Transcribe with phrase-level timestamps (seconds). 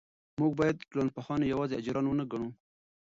[0.39, 2.49] موږ باید ټولنپوهان یوازې اجیران ونه ګڼو.